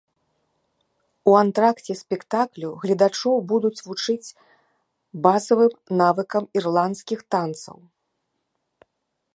[1.31, 4.33] У антракце спектаклю гледачоў будуць вучыць
[5.27, 7.77] базавым навыкам ірландскіх танцаў.